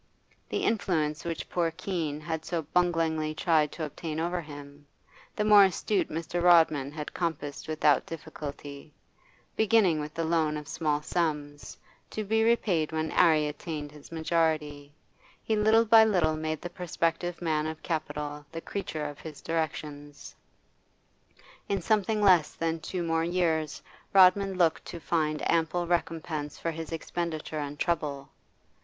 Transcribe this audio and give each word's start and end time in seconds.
The 0.49 0.63
influence 0.63 1.23
which 1.23 1.47
poor 1.47 1.69
Keene 1.69 2.21
had 2.21 2.43
so 2.43 2.63
bunglingly 2.63 3.35
tried 3.35 3.71
to 3.73 3.83
obtain 3.85 4.19
over 4.19 4.41
him, 4.41 4.87
the 5.35 5.45
more 5.45 5.65
astute 5.65 6.09
Mr. 6.09 6.41
Rodman 6.41 6.91
had 6.91 7.13
compassed 7.13 7.67
without 7.67 8.07
difficulty; 8.07 8.95
beginning 9.55 9.99
with 9.99 10.15
the 10.15 10.23
loan 10.23 10.57
of 10.57 10.67
small 10.67 11.03
sums, 11.03 11.77
to 12.09 12.23
be 12.23 12.41
repaid 12.43 12.91
when 12.91 13.11
'Arry 13.11 13.45
attained 13.47 13.91
his 13.91 14.11
majority, 14.11 14.91
he 15.43 15.55
little 15.55 15.85
by 15.85 16.03
little 16.03 16.35
made 16.35 16.61
the 16.61 16.69
prospective 16.71 17.39
man 17.39 17.67
of 17.67 17.83
capital 17.83 18.43
the 18.51 18.59
creature 18.61 19.05
of 19.05 19.19
his 19.19 19.39
directions; 19.39 20.35
in 21.69 21.79
something 21.79 22.23
less 22.23 22.55
than 22.55 22.79
two 22.79 23.03
more 23.03 23.23
years 23.23 23.83
Rodman 24.13 24.55
looked 24.57 24.83
to 24.85 24.99
find 24.99 25.47
ample 25.47 25.85
recompense 25.85 26.57
for 26.57 26.71
his 26.71 26.91
expenditure 26.91 27.59
and 27.59 27.77
trouble. 27.77 28.29